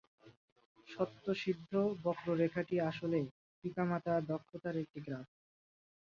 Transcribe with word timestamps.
স্বত:সিদ্ধ 0.87 1.71
বক্ররেখাটি 2.03 2.75
আসলে 2.89 3.19
"পিতামাতার 3.63 4.21
দক্ষতার" 4.25 4.75
একটি 4.77 4.99
গ্রাফ। 5.01 5.27